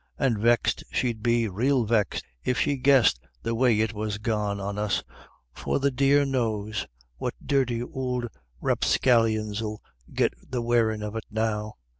[0.17, 4.79] And vexed she'd be, rael vexed, if she guessed the way it was gone on
[4.79, 5.03] us,
[5.53, 8.27] for the dear knows what dirty ould
[8.61, 9.79] rapscallions 'ill
[10.11, 11.75] get the wearin' of it now.